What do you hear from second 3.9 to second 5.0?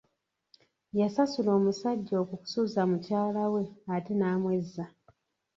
ate n'amwezza.